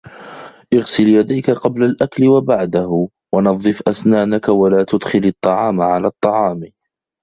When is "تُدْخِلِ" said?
4.83-5.25